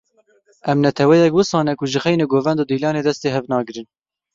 Em 0.73 0.77
neteweyek 0.85 1.33
wisa 1.37 1.59
ne 1.67 1.73
ku, 1.79 1.85
ji 1.91 1.99
xeynî 2.05 2.25
govend 2.33 2.59
û 2.63 2.65
dîlanê 2.71 3.01
destê 3.07 3.29
hev 3.35 3.45
nagirin. 3.53 3.87